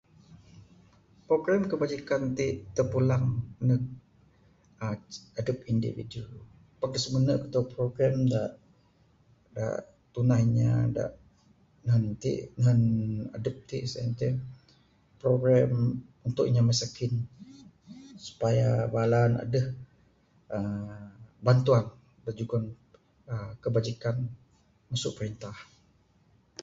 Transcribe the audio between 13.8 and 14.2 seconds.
sien